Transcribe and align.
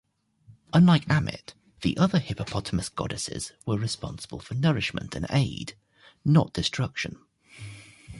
Unlike 0.73 1.05
Ammit, 1.11 1.53
the 1.81 1.95
other 1.95 2.17
hippopotamus 2.17 2.89
goddesses 2.89 3.51
were 3.67 3.77
responsible 3.77 4.39
for 4.39 4.55
nourishment 4.55 5.13
and 5.13 5.27
aid, 5.29 5.75
not 6.25 6.53
destruction. 6.53 7.19